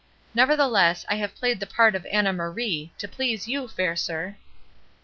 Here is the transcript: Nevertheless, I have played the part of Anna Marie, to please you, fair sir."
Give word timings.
Nevertheless, 0.33 1.05
I 1.09 1.15
have 1.17 1.35
played 1.35 1.59
the 1.59 1.67
part 1.67 1.93
of 1.93 2.07
Anna 2.11 2.33
Marie, 2.33 2.91
to 2.97 3.07
please 3.07 3.47
you, 3.47 3.67
fair 3.67 3.95
sir." 3.95 4.35